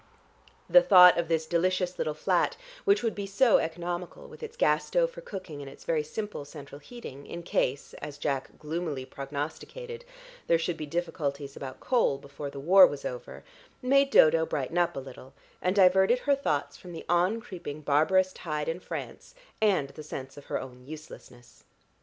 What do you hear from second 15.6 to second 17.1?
and diverted her thoughts from the